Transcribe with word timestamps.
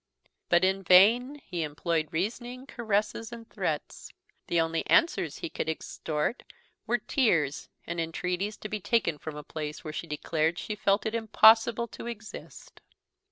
But 0.49 0.63
in 0.63 0.81
vain 0.81 1.35
he 1.45 1.61
employed 1.61 2.07
reasoning, 2.11 2.65
caresses, 2.65 3.31
and 3.31 3.47
threats; 3.47 4.11
the 4.47 4.59
only 4.59 4.83
answers 4.87 5.37
he 5.37 5.49
could 5.51 5.69
extort 5.69 6.41
were 6.87 6.97
tears 6.97 7.69
and 7.85 8.01
entreaties 8.01 8.57
to 8.61 8.67
be 8.67 8.79
taken 8.79 9.19
from 9.19 9.35
a 9.35 9.43
place 9.43 9.83
where 9.83 9.93
she 9.93 10.07
declared 10.07 10.57
she 10.57 10.73
felt 10.73 11.05
it 11.05 11.13
impossible 11.13 11.87
to 11.89 12.07
exist. 12.07 12.81